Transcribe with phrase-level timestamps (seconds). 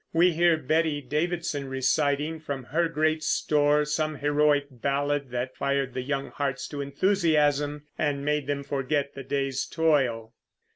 [0.13, 6.01] We hear Betty Davidson reciting, from her great store, some heroic ballad that fired the
[6.01, 10.33] young hearts to enthusiasm and made them forget the day's toil.